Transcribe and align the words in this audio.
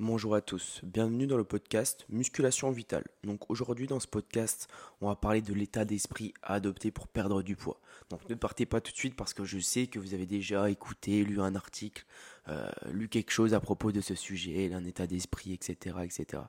Bonjour 0.00 0.34
à 0.34 0.40
tous, 0.40 0.80
bienvenue 0.82 1.28
dans 1.28 1.36
le 1.36 1.44
podcast 1.44 2.04
Musculation 2.08 2.72
Vitale. 2.72 3.04
Donc 3.22 3.48
aujourd'hui 3.48 3.86
dans 3.86 4.00
ce 4.00 4.08
podcast, 4.08 4.66
on 5.00 5.06
va 5.06 5.14
parler 5.14 5.40
de 5.40 5.54
l'état 5.54 5.84
d'esprit 5.84 6.34
à 6.42 6.54
adopter 6.54 6.90
pour 6.90 7.06
perdre 7.06 7.44
du 7.44 7.54
poids. 7.54 7.80
Donc 8.10 8.28
ne 8.28 8.34
partez 8.34 8.66
pas 8.66 8.80
tout 8.80 8.90
de 8.90 8.96
suite 8.96 9.14
parce 9.14 9.34
que 9.34 9.44
je 9.44 9.60
sais 9.60 9.86
que 9.86 10.00
vous 10.00 10.12
avez 10.12 10.26
déjà 10.26 10.68
écouté, 10.68 11.22
lu 11.22 11.40
un 11.40 11.54
article, 11.54 12.06
euh, 12.48 12.68
lu 12.90 13.08
quelque 13.08 13.30
chose 13.30 13.54
à 13.54 13.60
propos 13.60 13.92
de 13.92 14.00
ce 14.00 14.16
sujet, 14.16 14.74
un 14.74 14.84
état 14.84 15.06
d'esprit, 15.06 15.52
etc. 15.52 15.96
etc. 16.02 16.42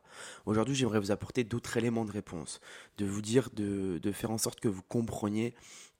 Aujourd'hui 0.47 0.73
j'aimerais 0.73 0.99
vous 0.99 1.11
apporter 1.11 1.43
d'autres 1.43 1.77
éléments 1.77 2.05
de 2.05 2.11
réponse, 2.11 2.59
de 2.97 3.05
vous 3.05 3.21
dire 3.21 3.51
de 3.51 4.11
faire 4.11 4.31
en 4.31 4.39
sorte 4.39 4.59
que 4.59 4.67
vous 4.67 4.81
compreniez 4.81 5.53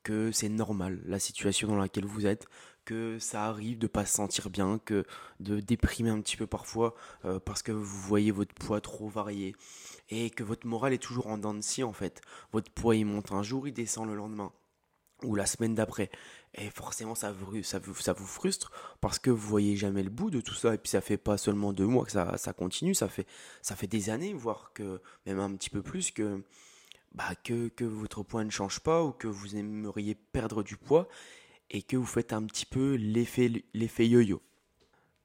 que 0.05 0.32
c'est 0.32 0.50
normal 0.50 1.02
la 1.05 1.20
situation 1.20 1.68
dans 1.68 1.77
laquelle 1.77 2.05
vous 2.05 2.27
êtes, 2.27 2.48
que 2.86 3.20
ça 3.20 3.45
arrive 3.45 3.77
de 3.77 3.88
pas 3.88 4.05
se 4.05 4.13
sentir 4.13 4.49
bien, 4.49 4.79
que 4.85 5.05
de 5.39 5.59
déprimer 5.59 6.09
un 6.09 6.21
petit 6.21 6.38
peu 6.38 6.47
parfois 6.47 6.95
euh, 7.25 7.39
parce 7.39 7.61
que 7.63 7.71
vous 7.71 7.84
voyez 7.84 8.31
votre 8.31 8.54
poids 8.54 8.81
trop 8.81 9.09
varié 9.09 9.55
et 10.09 10.30
que 10.30 10.44
votre 10.44 10.67
morale 10.67 10.94
est 10.94 11.02
toujours 11.02 11.27
en 11.27 11.38
dents 11.38 11.53
de 11.53 11.61
scie 11.61 11.84
en 11.84 11.94
fait. 11.94 12.21
Votre 12.52 12.71
poids 12.71 12.95
il 12.95 13.05
monte 13.05 13.31
un 13.31 13.44
jour, 13.44 13.67
il 13.67 13.73
descend 13.73 14.08
le 14.08 14.16
lendemain 14.16 14.52
ou 15.23 15.35
la 15.35 15.45
semaine 15.45 15.75
d'après. 15.75 16.09
Et 16.53 16.70
forcément 16.70 17.16
ça 17.16 17.31
vous, 17.31 17.63
ça, 17.63 17.80
vous, 17.80 17.95
ça 17.95 18.13
vous 18.13 18.25
frustre 18.25 18.71
parce 19.02 19.20
que 19.20 19.30
vous 19.30 19.47
voyez 19.47 19.75
jamais 19.75 20.03
le 20.03 20.09
bout 20.09 20.30
de 20.30 20.39
tout 20.39 20.53
ça 20.53 20.73
et 20.73 20.77
puis 20.77 20.89
ça 20.89 21.02
fait 21.02 21.17
pas 21.17 21.38
seulement 21.38 21.73
deux 21.73 21.88
mois 21.88 22.05
que 22.05 22.11
ça, 22.11 22.38
ça 22.38 22.53
continue, 22.53 22.94
ça 22.94 23.09
fait, 23.09 23.27
ça 23.61 23.75
fait 23.75 23.88
des 23.88 24.09
années, 24.09 24.33
voire 24.33 24.72
que 24.73 25.02
même 25.25 25.39
un 25.39 25.53
petit 25.55 25.70
peu 25.70 25.81
plus 25.81 26.11
que 26.11 26.44
bah, 27.13 27.33
que, 27.44 27.70
que 27.70 27.86
votre 27.86 28.23
poids 28.23 28.44
ne 28.44 28.49
change 28.49 28.81
pas 28.81 29.03
ou 29.03 29.11
que 29.11 29.27
vous 29.27 29.55
aimeriez 29.55 30.16
perdre 30.16 30.63
du 30.63 30.75
poids 30.75 31.08
et 31.75 31.81
que 31.81 31.97
vous 31.97 32.05
faites 32.05 32.31
un 32.31 32.43
petit 32.43 32.65
peu 32.65 32.95
l'effet 32.95 34.07
yo-yo. 34.07 34.41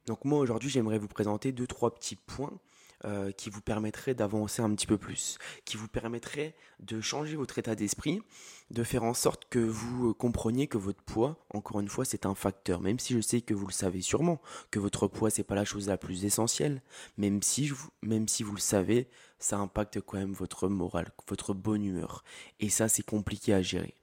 Donc 0.05 0.25
moi 0.25 0.39
aujourd'hui 0.39 0.69
j'aimerais 0.69 0.99
vous 0.99 1.07
présenter 1.07 1.53
deux 1.53 1.65
trois 1.65 1.95
petits 1.95 2.17
points 2.17 2.59
euh, 3.05 3.31
qui 3.31 3.49
vous 3.49 3.61
permettraient 3.61 4.13
d'avancer 4.13 4.61
un 4.61 4.69
petit 4.75 4.85
peu 4.85 4.97
plus, 4.97 5.37
qui 5.63 5.77
vous 5.77 5.87
permettraient 5.87 6.53
de 6.81 6.99
changer 6.99 7.37
votre 7.37 7.57
état 7.57 7.73
d'esprit, 7.73 8.21
de 8.69 8.83
faire 8.83 9.03
en 9.03 9.13
sorte 9.13 9.45
que 9.49 9.59
vous 9.59 10.09
euh, 10.09 10.13
compreniez 10.13 10.67
que 10.67 10.77
votre 10.77 11.01
poids, 11.01 11.43
encore 11.53 11.79
une 11.79 11.87
fois, 11.87 12.03
c'est 12.03 12.25
un 12.25 12.35
facteur, 12.35 12.81
même 12.81 12.99
si 12.99 13.13
je 13.13 13.21
sais 13.21 13.41
que 13.41 13.53
vous 13.53 13.65
le 13.65 13.71
savez 13.71 14.01
sûrement, 14.01 14.41
que 14.71 14.79
votre 14.79 15.07
poids 15.07 15.29
c'est 15.29 15.43
pas 15.43 15.55
la 15.55 15.65
chose 15.65 15.87
la 15.87 15.97
plus 15.97 16.25
essentielle, 16.25 16.83
même 17.17 17.41
si, 17.41 17.71
même 18.01 18.27
si 18.27 18.43
vous 18.43 18.53
le 18.53 18.59
savez, 18.59 19.07
ça 19.39 19.57
impacte 19.57 20.01
quand 20.01 20.17
même 20.17 20.33
votre 20.33 20.67
morale, 20.67 21.11
votre 21.27 21.53
bonne 21.53 21.85
humeur, 21.85 22.23
et 22.59 22.69
ça 22.69 22.89
c'est 22.89 23.05
compliqué 23.05 23.53
à 23.53 23.61
gérer. 23.61 23.95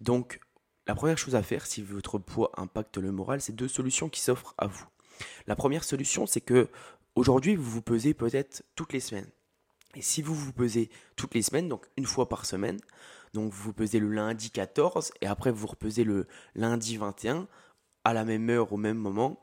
Donc 0.00 0.40
la 0.86 0.94
première 0.94 1.18
chose 1.18 1.34
à 1.34 1.42
faire 1.42 1.66
si 1.66 1.82
votre 1.82 2.18
poids 2.18 2.52
impacte 2.56 2.96
le 2.98 3.12
moral, 3.12 3.40
c'est 3.40 3.54
deux 3.54 3.68
solutions 3.68 4.08
qui 4.08 4.20
s'offrent 4.20 4.54
à 4.58 4.66
vous. 4.66 4.86
La 5.46 5.56
première 5.56 5.84
solution, 5.84 6.26
c'est 6.26 6.40
que 6.40 6.68
Aujourd'hui, 7.16 7.56
vous 7.56 7.70
vous 7.70 7.80
pesez 7.80 8.12
peut-être 8.12 8.62
toutes 8.74 8.92
les 8.92 9.00
semaines. 9.00 9.30
Et 9.94 10.02
si 10.02 10.20
vous 10.20 10.34
vous 10.34 10.52
pesez 10.52 10.90
toutes 11.16 11.34
les 11.34 11.40
semaines, 11.40 11.66
donc 11.66 11.86
une 11.96 12.04
fois 12.04 12.28
par 12.28 12.44
semaine, 12.44 12.78
donc 13.32 13.50
vous 13.50 13.62
vous 13.62 13.72
pesez 13.72 13.98
le 13.98 14.10
lundi 14.10 14.50
14 14.50 15.12
et 15.22 15.26
après 15.26 15.50
vous 15.50 15.66
repesez 15.66 16.04
le 16.04 16.26
lundi 16.54 16.98
21 16.98 17.48
à 18.04 18.12
la 18.12 18.26
même 18.26 18.50
heure 18.50 18.70
au 18.74 18.76
même 18.76 18.98
moment, 18.98 19.42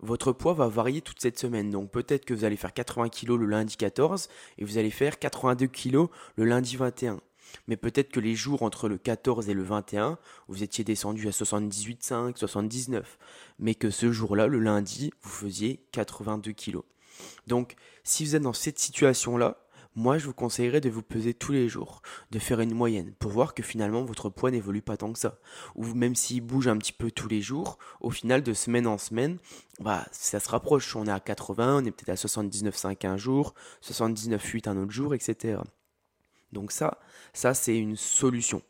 votre 0.00 0.32
poids 0.32 0.52
va 0.52 0.66
varier 0.66 1.00
toute 1.00 1.20
cette 1.20 1.38
semaine. 1.38 1.70
Donc 1.70 1.92
peut-être 1.92 2.24
que 2.24 2.34
vous 2.34 2.42
allez 2.42 2.56
faire 2.56 2.74
80 2.74 3.08
kg 3.08 3.36
le 3.36 3.46
lundi 3.46 3.76
14 3.76 4.28
et 4.58 4.64
vous 4.64 4.76
allez 4.76 4.90
faire 4.90 5.20
82 5.20 5.68
kg 5.68 6.08
le 6.34 6.44
lundi 6.44 6.74
21. 6.74 7.20
Mais 7.68 7.76
peut-être 7.76 8.10
que 8.10 8.20
les 8.20 8.34
jours 8.34 8.62
entre 8.62 8.88
le 8.88 8.98
14 8.98 9.48
et 9.48 9.54
le 9.54 9.62
21, 9.62 10.18
vous 10.48 10.62
étiez 10.62 10.84
descendu 10.84 11.28
à 11.28 11.30
78,5, 11.30 12.36
79. 12.36 13.18
Mais 13.58 13.74
que 13.74 13.90
ce 13.90 14.12
jour-là, 14.12 14.46
le 14.46 14.58
lundi, 14.58 15.12
vous 15.22 15.30
faisiez 15.30 15.84
82 15.92 16.52
kg. 16.52 16.78
Donc, 17.46 17.74
si 18.04 18.24
vous 18.24 18.36
êtes 18.36 18.42
dans 18.42 18.52
cette 18.52 18.78
situation-là, 18.78 19.58
moi 19.94 20.18
je 20.18 20.26
vous 20.26 20.32
conseillerais 20.32 20.80
de 20.80 20.88
vous 20.88 21.02
peser 21.02 21.34
tous 21.34 21.52
les 21.52 21.68
jours, 21.68 22.02
de 22.30 22.38
faire 22.38 22.60
une 22.60 22.74
moyenne 22.74 23.12
pour 23.18 23.30
voir 23.30 23.54
que 23.54 23.62
finalement 23.62 24.04
votre 24.04 24.30
poids 24.30 24.50
n'évolue 24.50 24.82
pas 24.82 24.96
tant 24.96 25.12
que 25.12 25.18
ça. 25.18 25.38
Ou 25.74 25.84
même 25.94 26.14
s'il 26.14 26.40
bouge 26.40 26.68
un 26.68 26.78
petit 26.78 26.92
peu 26.92 27.10
tous 27.10 27.28
les 27.28 27.42
jours, 27.42 27.78
au 28.00 28.10
final 28.10 28.42
de 28.42 28.54
semaine 28.54 28.86
en 28.86 28.98
semaine, 28.98 29.38
bah 29.80 30.06
ça 30.10 30.40
se 30.40 30.48
rapproche. 30.48 30.96
On 30.96 31.06
est 31.06 31.10
à 31.10 31.20
80, 31.20 31.82
on 31.82 31.84
est 31.84 31.90
peut-être 31.90 32.08
à 32.10 32.14
79,5 32.14 33.06
un 33.06 33.16
jour, 33.16 33.54
79,8 33.82 34.68
un 34.68 34.76
autre 34.78 34.92
jour, 34.92 35.14
etc. 35.14 35.58
Donc 36.52 36.72
ça, 36.72 36.98
ça 37.32 37.54
c'est 37.54 37.76
une 37.76 37.96
solution. 37.96 38.62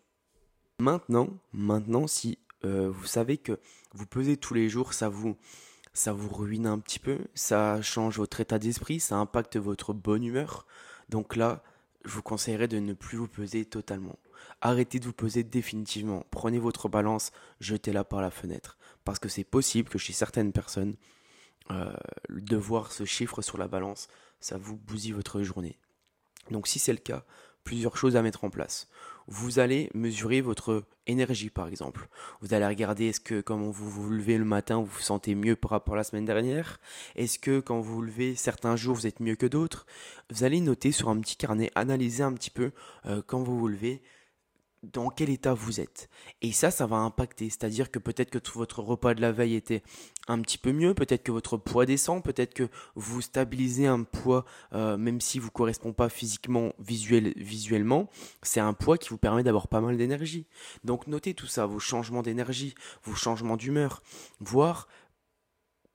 Maintenant, 0.78 1.28
maintenant 1.52 2.06
si 2.06 2.38
euh, 2.64 2.90
vous 2.90 3.06
savez 3.06 3.38
que 3.38 3.58
vous 3.92 4.06
pesez 4.06 4.36
tous 4.36 4.54
les 4.54 4.68
jours, 4.68 4.94
ça 4.94 5.08
vous 5.08 5.36
ça 5.94 6.12
vous 6.12 6.32
ruine 6.32 6.66
un 6.66 6.78
petit 6.78 6.98
peu, 6.98 7.18
ça 7.34 7.82
change 7.82 8.16
votre 8.16 8.40
état 8.40 8.58
d'esprit, 8.58 8.98
ça 8.98 9.16
impacte 9.16 9.56
votre 9.58 9.92
bonne 9.92 10.24
humeur. 10.24 10.66
Donc 11.10 11.36
là, 11.36 11.62
je 12.04 12.10
vous 12.10 12.22
conseillerais 12.22 12.68
de 12.68 12.78
ne 12.78 12.94
plus 12.94 13.18
vous 13.18 13.28
peser 13.28 13.64
totalement. 13.66 14.18
Arrêtez 14.60 14.98
de 14.98 15.04
vous 15.04 15.12
peser 15.12 15.44
définitivement. 15.44 16.24
Prenez 16.30 16.58
votre 16.58 16.88
balance, 16.88 17.30
jetez-la 17.60 18.04
par 18.04 18.22
la 18.22 18.30
fenêtre. 18.30 18.78
Parce 19.04 19.18
que 19.18 19.28
c'est 19.28 19.44
possible 19.44 19.88
que 19.88 19.98
chez 19.98 20.12
certaines 20.12 20.52
personnes, 20.52 20.96
euh, 21.70 21.92
de 22.30 22.56
voir 22.56 22.90
ce 22.90 23.04
chiffre 23.04 23.42
sur 23.42 23.58
la 23.58 23.68
balance, 23.68 24.08
ça 24.40 24.58
vous 24.58 24.76
bousille 24.76 25.12
votre 25.12 25.42
journée. 25.42 25.78
Donc 26.50 26.66
si 26.66 26.78
c'est 26.78 26.92
le 26.92 26.98
cas, 26.98 27.24
plusieurs 27.64 27.96
choses 27.96 28.16
à 28.16 28.22
mettre 28.22 28.44
en 28.44 28.50
place. 28.50 28.88
Vous 29.28 29.58
allez 29.58 29.88
mesurer 29.94 30.40
votre 30.40 30.84
énergie 31.06 31.50
par 31.50 31.68
exemple. 31.68 32.08
Vous 32.40 32.54
allez 32.54 32.66
regarder 32.66 33.06
est-ce 33.06 33.20
que 33.20 33.40
quand 33.40 33.58
vous 33.58 33.72
vous 33.72 34.10
levez 34.10 34.38
le 34.38 34.44
matin, 34.44 34.78
vous 34.78 34.86
vous 34.86 35.00
sentez 35.00 35.34
mieux 35.34 35.56
par 35.56 35.70
rapport 35.70 35.94
à 35.94 35.98
la 35.98 36.04
semaine 36.04 36.24
dernière 36.24 36.80
Est-ce 37.16 37.38
que 37.38 37.60
quand 37.60 37.80
vous 37.80 37.94
vous 37.94 38.02
levez 38.02 38.34
certains 38.34 38.76
jours, 38.76 38.96
vous 38.96 39.06
êtes 39.06 39.20
mieux 39.20 39.36
que 39.36 39.46
d'autres 39.46 39.86
Vous 40.30 40.44
allez 40.44 40.60
noter 40.60 40.92
sur 40.92 41.08
un 41.08 41.20
petit 41.20 41.36
carnet, 41.36 41.70
analyser 41.74 42.22
un 42.22 42.32
petit 42.32 42.50
peu 42.50 42.72
euh, 43.06 43.22
quand 43.26 43.42
vous 43.42 43.58
vous 43.58 43.68
levez 43.68 44.02
dans 44.82 45.10
quel 45.10 45.30
état 45.30 45.54
vous 45.54 45.80
êtes. 45.80 46.08
Et 46.40 46.52
ça, 46.52 46.70
ça 46.70 46.86
va 46.86 46.96
impacter. 46.96 47.48
C'est-à-dire 47.48 47.90
que 47.90 47.98
peut-être 47.98 48.30
que 48.30 48.38
votre 48.54 48.80
repas 48.80 49.14
de 49.14 49.20
la 49.20 49.32
veille 49.32 49.54
était 49.54 49.82
un 50.28 50.40
petit 50.40 50.58
peu 50.58 50.72
mieux, 50.72 50.94
peut-être 50.94 51.22
que 51.22 51.32
votre 51.32 51.56
poids 51.56 51.86
descend, 51.86 52.22
peut-être 52.22 52.54
que 52.54 52.68
vous 52.94 53.20
stabilisez 53.20 53.86
un 53.86 54.02
poids, 54.02 54.44
euh, 54.72 54.96
même 54.96 55.20
si 55.20 55.38
vous 55.38 55.46
ne 55.46 55.52
correspond 55.52 55.92
pas 55.92 56.08
physiquement, 56.08 56.72
visuel, 56.78 57.32
visuellement, 57.36 58.08
c'est 58.42 58.60
un 58.60 58.72
poids 58.72 58.98
qui 58.98 59.10
vous 59.10 59.18
permet 59.18 59.42
d'avoir 59.42 59.68
pas 59.68 59.80
mal 59.80 59.96
d'énergie. 59.96 60.46
Donc 60.84 61.06
notez 61.06 61.34
tout 61.34 61.46
ça, 61.46 61.66
vos 61.66 61.80
changements 61.80 62.22
d'énergie, 62.22 62.74
vos 63.04 63.14
changements 63.14 63.56
d'humeur, 63.56 64.02
voir 64.40 64.88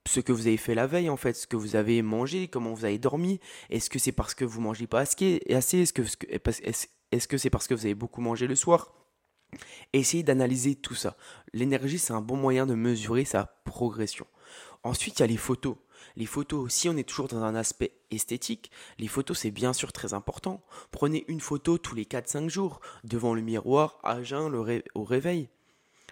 ce 0.07 0.21
que 0.21 0.31
vous 0.31 0.47
avez 0.47 0.57
fait 0.57 0.75
la 0.75 0.87
veille 0.87 1.09
en 1.09 1.17
fait, 1.17 1.33
ce 1.33 1.47
que 1.47 1.57
vous 1.57 1.75
avez 1.75 2.01
mangé, 2.01 2.47
comment 2.47 2.73
vous 2.73 2.85
avez 2.85 2.97
dormi, 2.97 3.39
est-ce 3.69 3.89
que 3.89 3.99
c'est 3.99 4.13
parce 4.13 4.33
que 4.33 4.45
vous 4.45 4.61
mangez 4.61 4.87
pas 4.87 5.01
assez, 5.01 5.41
est-ce 5.45 5.93
que, 5.93 6.03
est-ce 7.11 7.27
que 7.27 7.37
c'est 7.37 7.49
parce 7.49 7.67
que 7.67 7.73
vous 7.73 7.85
avez 7.85 7.95
beaucoup 7.95 8.21
mangé 8.21 8.47
le 8.47 8.55
soir? 8.55 8.93
Essayez 9.93 10.23
d'analyser 10.23 10.75
tout 10.75 10.95
ça. 10.95 11.15
L'énergie, 11.53 11.99
c'est 11.99 12.13
un 12.13 12.21
bon 12.21 12.35
moyen 12.35 12.65
de 12.65 12.75
mesurer 12.75 13.25
sa 13.25 13.45
progression. 13.63 14.27
Ensuite, 14.83 15.19
il 15.19 15.21
y 15.21 15.23
a 15.23 15.27
les 15.27 15.37
photos. 15.37 15.77
Les 16.15 16.25
photos, 16.25 16.71
si 16.71 16.89
on 16.89 16.97
est 16.97 17.07
toujours 17.07 17.27
dans 17.27 17.43
un 17.43 17.55
aspect 17.55 17.93
esthétique, 18.11 18.71
les 18.99 19.07
photos 19.07 19.39
c'est 19.39 19.51
bien 19.51 19.73
sûr 19.73 19.91
très 19.91 20.13
important. 20.13 20.63
Prenez 20.91 21.25
une 21.27 21.39
photo 21.39 21.77
tous 21.77 21.95
les 21.95 22.05
4-5 22.05 22.49
jours, 22.49 22.81
devant 23.03 23.33
le 23.33 23.41
miroir, 23.41 23.99
à 24.03 24.21
jeun, 24.23 24.53
au 24.95 25.03
réveil 25.03 25.49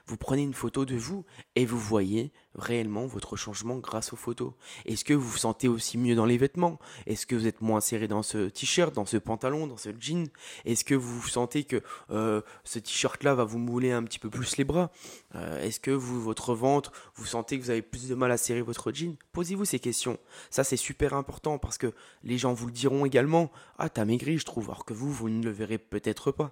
vous 0.07 0.17
prenez 0.17 0.43
une 0.43 0.53
photo 0.53 0.85
de 0.85 0.95
vous 0.95 1.25
et 1.55 1.65
vous 1.65 1.79
voyez 1.79 2.31
réellement 2.55 3.05
votre 3.05 3.35
changement 3.35 3.77
grâce 3.77 4.13
aux 4.13 4.15
photos. 4.15 4.53
Est-ce 4.85 5.03
que 5.03 5.13
vous 5.13 5.27
vous 5.27 5.37
sentez 5.37 5.67
aussi 5.67 5.97
mieux 5.97 6.15
dans 6.15 6.25
les 6.25 6.37
vêtements? 6.37 6.79
Est-ce 7.05 7.25
que 7.25 7.35
vous 7.35 7.47
êtes 7.47 7.61
moins 7.61 7.81
serré 7.81 8.07
dans 8.07 8.23
ce 8.23 8.49
t-shirt, 8.49 8.93
dans 8.93 9.05
ce 9.05 9.17
pantalon, 9.17 9.67
dans 9.67 9.77
ce 9.77 9.89
jean? 9.99 10.29
Est-ce 10.63 10.83
que 10.83 10.95
vous 10.95 11.27
sentez 11.27 11.63
que 11.63 11.81
euh, 12.11 12.41
ce 12.63 12.79
t-shirt-là 12.79 13.35
va 13.35 13.43
vous 13.43 13.59
mouler 13.59 13.91
un 13.91 14.03
petit 14.03 14.19
peu 14.19 14.29
plus 14.29 14.57
les 14.57 14.63
bras? 14.63 14.91
Euh, 15.35 15.61
Est-ce 15.61 15.79
que 15.79 15.91
vous, 15.91 16.21
votre 16.21 16.53
ventre, 16.53 16.91
vous 17.15 17.25
sentez 17.25 17.57
que 17.57 17.63
vous 17.63 17.71
avez 17.71 17.81
plus 17.81 18.07
de 18.07 18.15
mal 18.15 18.31
à 18.31 18.37
serrer 18.37 18.61
votre 18.61 18.91
jean? 18.91 19.17
Posez-vous 19.33 19.65
ces 19.65 19.79
questions. 19.79 20.17
Ça, 20.49 20.63
c'est 20.63 20.77
super 20.77 21.13
important 21.13 21.57
parce 21.57 21.77
que 21.77 21.93
les 22.23 22.37
gens 22.37 22.53
vous 22.53 22.67
le 22.67 22.71
diront 22.71 23.05
également. 23.05 23.51
Ah, 23.77 23.89
t'as 23.89 24.05
maigri, 24.05 24.37
je 24.37 24.45
trouve, 24.45 24.69
alors 24.69 24.85
que 24.85 24.93
vous, 24.93 25.11
vous 25.11 25.29
ne 25.29 25.43
le 25.43 25.51
verrez 25.51 25.77
peut-être 25.77 26.31
pas 26.31 26.51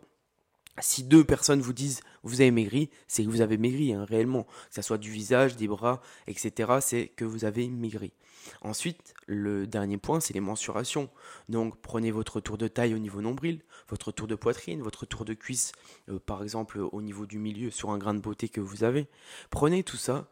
si 0.79 1.03
deux 1.03 1.23
personnes 1.23 1.61
vous 1.61 1.73
disent 1.73 2.01
vous 2.23 2.41
avez 2.41 2.51
maigri, 2.51 2.89
c'est 3.07 3.23
que 3.23 3.29
vous 3.29 3.41
avez 3.41 3.57
maigri 3.57 3.93
hein, 3.93 4.05
réellement, 4.05 4.43
que 4.43 4.75
ce 4.75 4.81
soit 4.81 4.97
du 4.97 5.11
visage, 5.11 5.55
des 5.55 5.67
bras, 5.67 6.01
etc. 6.27 6.77
C'est 6.81 7.07
que 7.07 7.25
vous 7.25 7.45
avez 7.45 7.67
maigri. 7.69 8.13
Ensuite, 8.61 9.13
le 9.27 9.67
dernier 9.67 9.97
point, 9.97 10.19
c'est 10.19 10.33
les 10.33 10.39
mensurations. 10.39 11.09
Donc, 11.49 11.77
prenez 11.81 12.11
votre 12.11 12.39
tour 12.39 12.57
de 12.57 12.67
taille 12.67 12.93
au 12.93 12.99
niveau 12.99 13.21
nombril, 13.21 13.61
votre 13.87 14.11
tour 14.11 14.27
de 14.27 14.35
poitrine, 14.35 14.81
votre 14.81 15.05
tour 15.05 15.25
de 15.25 15.33
cuisse, 15.33 15.71
euh, 16.09 16.19
par 16.19 16.43
exemple 16.43 16.79
au 16.79 17.01
niveau 17.01 17.25
du 17.25 17.39
milieu 17.39 17.71
sur 17.71 17.91
un 17.91 17.97
grain 17.97 18.13
de 18.13 18.19
beauté 18.19 18.49
que 18.49 18.61
vous 18.61 18.83
avez. 18.83 19.07
Prenez 19.49 19.83
tout 19.83 19.97
ça, 19.97 20.27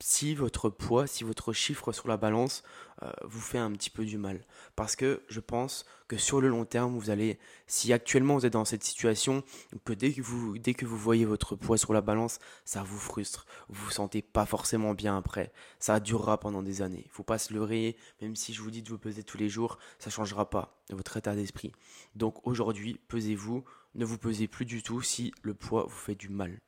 si 0.00 0.34
votre 0.34 0.68
poids, 0.68 1.06
si 1.06 1.24
votre 1.24 1.52
chiffre 1.52 1.92
sur 1.92 2.08
la 2.08 2.16
balance 2.16 2.62
euh, 3.02 3.10
vous 3.24 3.40
fait 3.40 3.58
un 3.58 3.70
petit 3.72 3.90
peu 3.90 4.04
du 4.04 4.18
mal. 4.18 4.44
Parce 4.74 4.96
que 4.96 5.22
je 5.28 5.40
pense 5.40 5.84
que 6.08 6.16
sur 6.16 6.40
le 6.40 6.48
long 6.48 6.64
terme, 6.64 6.98
vous 6.98 7.10
allez, 7.10 7.38
si 7.66 7.92
actuellement 7.92 8.34
vous 8.36 8.46
êtes 8.46 8.52
dans 8.52 8.64
cette 8.64 8.84
situation, 8.84 9.42
que 9.84 9.92
dès 9.92 10.12
que 10.12 10.22
vous, 10.22 10.58
dès 10.58 10.74
que 10.74 10.86
vous 10.86 10.96
voyez 10.96 11.24
votre 11.24 11.56
poids 11.56 11.78
sur 11.78 11.92
la 11.92 12.00
balance, 12.00 12.38
ça 12.64 12.82
vous 12.82 12.98
frustre. 12.98 13.46
Vous 13.68 13.84
vous 13.86 13.90
sentez 13.90 14.22
pas 14.22 14.46
forcément 14.46 14.94
bien 14.94 15.16
après. 15.16 15.52
Ça 15.78 16.00
durera 16.00 16.38
pendant 16.38 16.62
des 16.62 16.82
années. 16.82 17.06
Faut 17.10 17.24
pas 17.24 17.38
se 17.38 17.54
leurrer, 17.54 17.96
même 18.20 18.36
si 18.36 18.52
je 18.52 18.62
vous 18.62 18.70
dis 18.70 18.82
de 18.82 18.88
vous 18.88 18.98
peser 18.98 19.22
tous 19.22 19.38
les 19.38 19.48
jours, 19.48 19.78
ça 19.98 20.10
changera 20.10 20.48
pas 20.50 20.82
votre 20.90 21.16
état 21.16 21.34
d'esprit. 21.34 21.72
Donc 22.14 22.46
aujourd'hui, 22.46 23.00
pesez-vous, 23.08 23.64
ne 23.94 24.04
vous 24.04 24.18
pesez 24.18 24.46
plus 24.46 24.66
du 24.66 24.82
tout 24.82 25.02
si 25.02 25.32
le 25.42 25.54
poids 25.54 25.84
vous 25.84 25.96
fait 25.96 26.14
du 26.14 26.28
mal. 26.28 26.60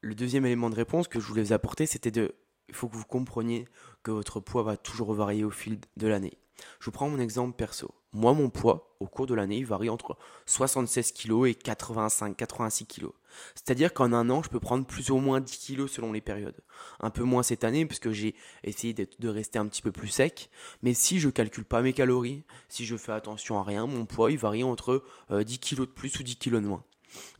Le 0.00 0.14
deuxième 0.14 0.46
élément 0.46 0.70
de 0.70 0.76
réponse 0.76 1.08
que 1.08 1.18
je 1.18 1.26
voulais 1.26 1.42
vous 1.42 1.52
apporter, 1.52 1.86
c'était 1.86 2.12
de 2.12 2.34
il 2.68 2.74
faut 2.74 2.88
que 2.88 2.96
vous 2.96 3.04
compreniez 3.04 3.66
que 4.02 4.10
votre 4.10 4.40
poids 4.40 4.62
va 4.62 4.76
toujours 4.76 5.12
varier 5.14 5.44
au 5.44 5.50
fil 5.50 5.78
de 5.96 6.06
l'année. 6.06 6.38
Je 6.80 6.86
vous 6.86 6.90
prends 6.90 7.08
mon 7.08 7.20
exemple 7.20 7.56
perso. 7.56 7.94
Moi, 8.12 8.32
mon 8.32 8.48
poids, 8.48 8.96
au 9.00 9.06
cours 9.06 9.26
de 9.26 9.34
l'année, 9.34 9.58
il 9.58 9.66
varie 9.66 9.90
entre 9.90 10.16
76 10.46 11.12
kg 11.12 11.46
et 11.46 11.52
85-86 11.52 12.86
kg. 12.86 13.08
C'est-à-dire 13.54 13.92
qu'en 13.92 14.12
un 14.12 14.30
an, 14.30 14.42
je 14.42 14.48
peux 14.48 14.58
prendre 14.58 14.86
plus 14.86 15.10
ou 15.10 15.18
moins 15.18 15.40
10 15.40 15.58
kg 15.58 15.86
selon 15.86 16.12
les 16.12 16.22
périodes. 16.22 16.58
Un 17.00 17.10
peu 17.10 17.22
moins 17.22 17.42
cette 17.42 17.64
année, 17.64 17.84
puisque 17.84 18.10
j'ai 18.10 18.34
essayé 18.64 18.94
de 18.94 19.28
rester 19.28 19.58
un 19.58 19.66
petit 19.66 19.82
peu 19.82 19.92
plus 19.92 20.08
sec. 20.08 20.50
Mais 20.82 20.94
si 20.94 21.20
je 21.20 21.28
calcule 21.28 21.64
pas 21.64 21.82
mes 21.82 21.92
calories, 21.92 22.44
si 22.68 22.86
je 22.86 22.96
fais 22.96 23.12
attention 23.12 23.58
à 23.58 23.62
rien, 23.62 23.86
mon 23.86 24.06
poids, 24.06 24.32
il 24.32 24.38
varie 24.38 24.64
entre 24.64 25.04
10 25.30 25.34
euh, 25.34 25.44
kg 25.44 25.80
de 25.80 25.84
plus 25.84 26.18
ou 26.18 26.22
10 26.22 26.36
kg 26.38 26.54
de 26.54 26.60
moins. 26.60 26.84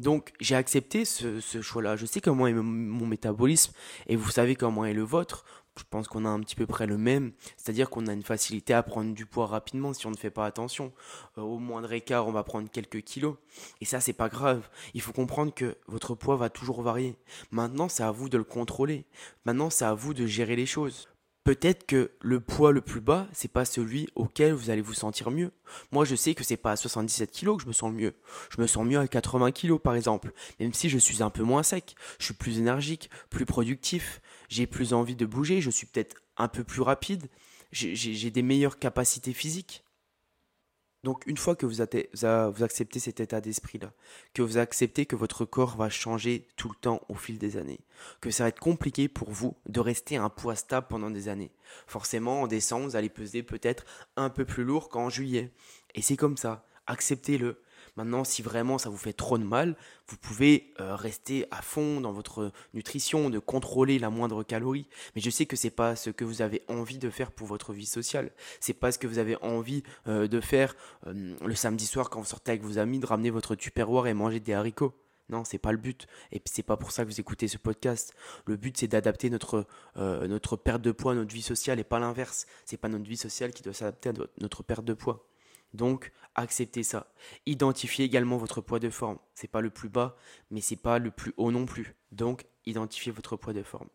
Donc 0.01 0.33
j'ai 0.41 0.55
accepté 0.55 1.05
ce, 1.05 1.41
choix-là. 1.63 1.97
Je 1.97 2.07
sais 2.07 2.21
comment 2.21 2.47
est 2.47 2.53
mon 2.53 3.07
métabolisme 3.07 3.73
et 4.07 4.17
vous 4.17 4.31
savez 4.31 4.57
comment 4.57 4.85
est 4.85 4.95
le 4.95 5.03
vôtre. 5.03 5.45
Je 5.79 5.85
pense 5.89 6.09
qu'on 6.09 6.25
a 6.25 6.29
un 6.29 6.41
petit 6.41 6.57
peu 6.57 6.67
près 6.67 6.87
le 6.87 6.99
même, 6.99 7.33
c'est-à-dire 7.57 7.89
qu'on 7.89 8.09
a 8.09 8.13
une 8.13 8.25
facilité 8.25 8.75
à 8.75 8.83
prendre 8.83 9.15
du 9.15 9.27
poids 9.27 9.47
rapidement 9.47 9.93
si 9.93 10.07
on 10.07 10.11
ne 10.11 10.17
fait 10.17 10.31
pas 10.31 10.45
attention. 10.45 10.93
Euh, 11.39 11.43
au 11.43 11.59
moindre 11.59 11.93
écart, 11.93 12.27
on 12.27 12.33
va 12.33 12.43
prendre 12.43 12.69
quelques 12.69 13.03
kilos. 13.03 13.37
Et 13.81 13.85
ça, 13.85 14.01
c'est 14.01 14.13
pas 14.13 14.29
grave. 14.29 14.69
Il 14.95 15.01
faut 15.01 15.13
comprendre 15.13 15.55
que 15.55 15.77
votre 15.87 16.17
poids 16.17 16.37
va 16.37 16.51
toujours 16.51 16.83
varier. 16.83 17.17
Maintenant, 17.53 17.89
c'est 17.89 18.03
à 18.03 18.11
vous 18.11 18.29
de 18.29 18.37
le 18.37 18.45
contrôler. 18.45 19.07
Maintenant, 19.45 19.71
c'est 19.71 19.85
à 19.85 19.95
vous 19.95 20.15
de 20.15 20.27
gérer 20.27 20.57
les 20.57 20.67
choses. 20.67 21.09
Peut-être 21.49 21.87
que 21.87 22.11
le 22.21 22.41
poids 22.41 22.73
le 22.73 22.83
plus 22.83 23.01
bas, 23.01 23.27
c'est 23.33 23.51
pas 23.51 23.65
celui 23.65 24.11
auquel 24.15 24.53
vous 24.53 24.69
allez 24.69 24.83
vous 24.83 24.93
sentir 24.93 25.31
mieux. 25.31 25.51
Moi, 25.93 26.05
je 26.05 26.15
sais 26.15 26.35
que 26.35 26.45
c'est 26.45 26.59
pas 26.59 26.73
à 26.73 26.77
77 26.77 27.33
kg 27.33 27.57
que 27.57 27.63
je 27.63 27.69
me 27.69 27.73
sens 27.73 27.91
mieux. 27.91 28.13
Je 28.55 28.61
me 28.61 28.67
sens 28.67 28.85
mieux 28.85 28.99
à 28.99 29.09
80 29.09 29.53
kg 29.53 29.79
par 29.79 29.95
exemple. 29.95 30.35
Même 30.61 30.75
si 30.75 30.91
je 30.91 30.99
suis 30.99 31.23
un 31.23 31.31
peu 31.31 31.43
moins 31.43 31.63
sec, 31.63 31.97
je 32.19 32.27
suis 32.27 32.35
plus 32.35 32.59
énergique, 32.59 33.09
plus 33.31 33.47
productif, 33.47 34.21
j'ai 34.51 34.67
plus 34.67 34.93
envie 34.93 35.17
de 35.17 35.25
bouger, 35.25 35.63
je 35.63 35.71
suis 35.71 35.87
peut-être 35.87 36.17
un 36.37 36.49
peu 36.49 36.65
plus 36.65 36.83
rapide, 36.83 37.29
j'ai 37.73 38.31
des 38.31 38.43
meilleures 38.43 38.79
capacités 38.79 39.33
physiques. 39.33 39.85
Donc 41.05 41.25
une 41.27 41.37
fois 41.37 41.55
que 41.55 41.65
vous, 41.65 41.81
acceptez 41.81 42.99
cet 42.99 43.21
état 43.21 43.41
d'esprit-là, 43.41 43.93
que 44.35 44.43
vous 44.43 44.59
acceptez 44.59 45.07
que 45.07 45.15
votre 45.15 45.45
corps 45.45 45.77
va 45.77 45.89
changer 45.89 46.49
tout 46.57 46.69
le 46.69 46.75
temps 46.75 47.01
au 47.09 47.15
fil 47.15 47.39
des 47.39 47.57
années, 47.57 47.81
que 48.21 48.31
ça 48.31 48.45
va 48.45 48.49
être 48.49 48.59
compliqué 48.59 49.09
pour 49.09 49.31
vous 49.31 49.57
de 49.67 49.79
rester 49.81 50.17
un 50.17 50.29
poids 50.29 50.57
stable 50.57 50.89
pendant 50.89 51.11
des 51.11 51.29
années. 51.29 51.53
Forcément, 51.87 52.43
en 52.43 52.47
décembre, 52.49 52.87
vous 52.87 52.97
allez 52.97 53.09
peser 53.09 53.45
peut-être 53.45 53.85
un 54.17 54.29
peu 54.29 54.45
plus 54.45 54.65
lourd 54.65 54.89
qu'en 54.89 55.09
juillet. 55.09 55.53
Et 55.95 56.03
c'est 56.03 56.17
comme 56.17 56.37
ça, 56.37 56.67
acceptez-le. 56.87 57.63
Maintenant, 57.99 58.23
si 58.23 58.43
vraiment 58.43 58.79
ça 58.79 58.91
vous 58.91 58.97
fait 58.97 59.13
trop 59.13 59.39
de 59.39 59.43
mal, 59.43 59.75
vous 60.07 60.17
pouvez 60.17 60.73
euh, 60.79 60.95
rester 60.95 61.49
à 61.51 61.63
fond 61.63 62.01
dans 62.01 62.13
votre 62.13 62.53
nutrition, 62.73 63.29
de 63.29 63.41
contrôler 63.41 63.99
la 63.99 64.09
moindre 64.09 64.45
calorie. 64.45 64.87
Mais 65.17 65.21
je 65.21 65.29
sais 65.31 65.47
que 65.47 65.57
c'est 65.57 65.69
pas 65.69 65.97
ce 65.97 66.11
que 66.11 66.25
vous 66.25 66.41
avez 66.41 66.63
envie 66.69 66.99
de 66.99 67.11
faire 67.11 67.33
pour 67.33 67.49
votre 67.49 67.73
vie 67.73 67.87
sociale. 67.87 68.31
C'est 68.61 68.73
pas 68.73 68.93
ce 68.93 69.01
que 69.01 69.09
vous 69.09 69.19
avez 69.19 69.35
envie 69.43 69.83
euh, 70.07 70.29
de 70.29 70.41
faire 70.41 70.77
euh, 71.09 71.35
le 71.45 71.55
samedi 71.57 71.87
soir 71.87 72.09
quand 72.09 72.21
vous 72.21 72.27
sortez 72.27 72.53
avec 72.53 72.63
vos 72.63 72.79
amis, 72.79 73.01
de 73.01 73.07
ramener 73.07 73.31
votre 73.31 73.57
tupperware 73.57 74.07
et 74.07 74.15
manger 74.15 74.39
des 74.39 74.53
haricots. 74.53 74.95
Non, 75.29 75.43
c'est 75.43 75.59
pas 75.59 75.73
le 75.73 75.79
but. 75.79 76.07
Et 76.31 76.41
c'est 76.45 76.63
pas 76.63 76.77
pour 76.77 76.93
ça 76.93 77.03
que 77.03 77.11
vous 77.11 77.19
écoutez 77.19 77.49
ce 77.49 77.59
podcast. 77.59 78.15
Le 78.47 78.55
but, 78.55 78.79
c'est 78.79 78.87
d'adapter 78.87 79.29
notre, 79.29 79.67
notre 79.97 80.57
perte 80.57 80.83
de 80.83 80.93
poids 80.93 81.13
à 81.13 81.15
notre 81.17 81.35
vie 81.35 81.43
sociale 81.43 81.81
et 81.81 81.85
pas 81.85 81.99
l'inverse. 81.99 82.47
C'est 82.65 82.77
pas 82.77 82.89
notre 82.89 83.09
vie 83.11 83.17
sociale 83.17 83.53
qui 83.53 83.65
doit 83.65 83.75
s'adapter 83.75 84.11
à 84.11 84.13
notre 84.41 84.63
perte 84.63 84.85
de 84.85 84.95
poids. 84.95 85.29
Donc, 85.75 86.13
acceptez 86.35 86.83
ça. 86.83 87.13
Identifiez 87.47 88.05
également 88.05 88.37
votre 88.37 88.61
poids 88.61 88.79
de 88.79 88.91
forme. 88.91 89.19
C'est 89.35 89.49
pas 89.49 89.61
le 89.61 89.71
plus 89.71 89.89
bas, 89.89 90.17
mais 90.51 90.61
c'est 90.61 90.77
pas 90.77 90.99
le 90.99 91.11
plus 91.11 91.33
haut 91.37 91.51
non 91.51 91.67
plus. 91.67 91.95
Donc, 92.13 92.47
identifiez 92.67 93.13
votre 93.13 93.37
poids 93.37 93.53
de 93.53 93.63
forme. 93.63 93.89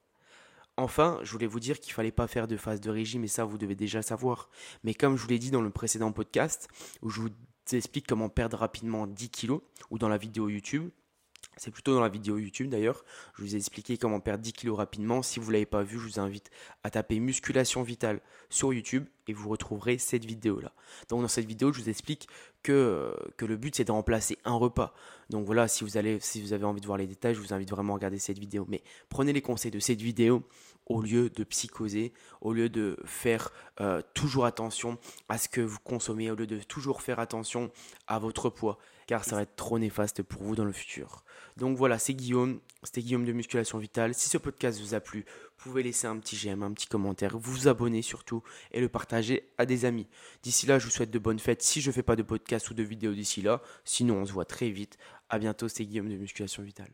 Enfin, 0.76 1.20
je 1.22 1.32
voulais 1.32 1.48
vous 1.48 1.60
dire 1.60 1.80
qu'il 1.80 1.94
fallait 1.94 2.12
pas 2.12 2.28
faire 2.28 2.48
de 2.48 2.58
phase 2.58 2.82
de 2.82 2.90
régime, 2.90 3.24
et 3.24 3.28
ça, 3.28 3.46
vous 3.46 3.58
devez 3.58 3.76
déjà 3.76 4.02
savoir. 4.02 4.50
Mais 4.84 4.94
comme 4.94 5.18
je 5.18 5.22
vous 5.22 5.30
l'ai 5.30 5.40
dit 5.40 5.52
dans 5.52 5.62
le 5.62 5.70
précédent 5.70 6.12
podcast, 6.12 6.68
où 7.02 7.10
je 7.10 7.22
vous 7.22 7.30
explique 7.72 8.08
comment 8.08 8.30
perdre 8.30 8.58
rapidement 8.58 9.06
10 9.06 9.30
kilos, 9.30 9.62
ou 9.92 10.00
dans 10.00 10.10
la 10.10 10.18
vidéo 10.18 10.50
YouTube, 10.50 10.90
c'est 11.58 11.72
plutôt 11.72 11.94
dans 11.94 12.02
la 12.02 12.10
vidéo 12.10 12.38
YouTube 12.38 12.70
d'ailleurs. 12.70 13.04
Je 13.38 13.44
vous 13.44 13.56
ai 13.56 13.58
expliqué 13.58 13.98
comment 13.98 14.20
perdre 14.20 14.44
10 14.44 14.54
kilos 14.54 14.78
rapidement. 14.78 15.22
Si 15.22 15.40
vous 15.40 15.48
ne 15.48 15.54
l'avez 15.54 15.66
pas 15.66 15.84
vu, 15.84 16.00
je 16.00 16.06
vous 16.06 16.20
invite 16.20 16.50
à 16.84 16.90
taper 16.90 17.20
musculation 17.20 17.84
vitale 17.84 18.22
sur 18.50 18.74
YouTube 18.74 19.06
et 19.28 19.34
vous 19.34 19.50
retrouverez 19.50 19.98
cette 19.98 20.26
vidéo 20.26 20.60
là. 20.60 20.74
Donc 21.10 21.22
dans 21.22 21.28
cette 21.28 21.46
vidéo, 21.46 21.72
je 21.72 21.82
vous 21.82 21.90
explique 21.90 22.28
que, 22.62 23.16
que 23.38 23.46
le 23.46 23.58
but 23.58 23.76
c'est 23.76 23.86
de 23.86 23.92
remplacer 23.92 24.38
un 24.46 24.54
repas. 24.54 24.94
Donc 25.30 25.46
voilà, 25.46 25.68
si 25.68 25.84
vous, 25.84 25.98
allez, 25.98 26.20
si 26.20 26.42
vous 26.42 26.54
avez 26.54 26.66
envie 26.66 26.82
de 26.82 26.86
voir 26.86 26.98
les 26.98 27.08
détails, 27.08 27.36
je 27.36 27.40
vous 27.40 27.54
invite 27.54 27.70
vraiment 27.70 27.94
à 27.94 27.96
regarder 27.96 28.20
cette 28.20 28.40
vidéo. 28.40 28.66
Mais 28.68 28.84
prenez 29.10 29.34
les 29.34 29.42
conseils 29.42 29.72
de 29.72 29.80
cette 29.80 30.02
vidéo 30.02 30.44
au 30.86 31.02
lieu 31.02 31.30
de 31.30 31.44
psychoser, 31.44 32.14
au 32.42 32.54
lieu 32.54 32.70
de 32.70 32.98
faire 33.06 33.52
euh, 33.80 34.02
toujours 34.14 34.46
attention 34.46 34.98
à 35.30 35.38
ce 35.38 35.48
que 35.48 35.62
vous 35.62 35.80
consommez, 35.84 36.30
au 36.30 36.36
lieu 36.36 36.48
de 36.48 36.60
toujours 36.60 37.02
faire 37.02 37.20
attention 37.20 37.72
à 38.08 38.20
votre 38.20 38.50
poids, 38.50 38.78
car 39.08 39.24
ça 39.24 39.36
va 39.36 39.44
être 39.44 39.56
trop 39.56 39.80
néfaste 39.80 40.24
pour 40.24 40.44
vous 40.44 40.56
dans 40.56 40.66
le 40.66 40.72
futur. 40.72 41.24
Donc 41.58 41.78
voilà, 41.78 42.00
c'est 42.00 42.14
Guillaume, 42.14 42.60
c'était 42.84 43.02
Guillaume 43.02 43.26
de 43.26 43.32
Musculation 43.32 43.78
Vitale. 43.78 44.14
Si 44.14 44.30
ce 44.30 44.38
podcast 44.38 44.80
vous 44.82 44.96
a 44.96 45.00
plu, 45.00 45.26
vous 45.58 45.70
pouvez 45.70 45.84
laisser 45.84 46.08
un 46.08 46.18
petit 46.18 46.36
j'aime, 46.36 46.64
un 46.64 46.72
petit 46.72 46.88
commentaire, 46.88 47.38
vous 47.38 47.68
abonner 47.68 48.02
surtout 48.02 48.44
et 48.72 48.82
le 48.82 48.90
partager 48.90 49.50
à 49.58 49.66
des 49.66 49.86
amis. 49.86 50.08
D'ici 50.42 50.66
là, 50.66 50.80
je 50.80 50.86
vous 50.86 50.92
souhaite 50.92 51.12
de 51.12 51.20
bonnes 51.20 51.40
fêtes 51.40 51.62
si 51.62 51.82
je 51.82 51.90
ne 51.90 51.94
fais 51.94 52.04
pas 52.04 52.16
de 52.16 52.24
podcast 52.24 52.70
ou 52.70 52.74
de 52.74 52.84
vidéo 52.84 53.14
d'ici 53.14 53.42
là. 53.42 53.62
Sinon, 53.86 54.18
on 54.18 54.26
se 54.26 54.34
voit 54.34 54.46
très 54.46 54.70
vite. 54.70 54.98
À 55.30 55.40
bientôt, 55.40 55.68
c'est 55.68 55.86
Guillaume 55.86 56.10
de 56.10 56.18
Musculation 56.18 56.64
Vitale. 56.64 56.92